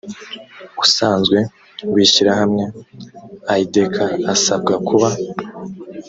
[0.83, 1.37] usanzwe
[1.93, 2.63] w ishyirahamwe
[3.61, 3.95] idec
[4.33, 5.09] asabwa kuba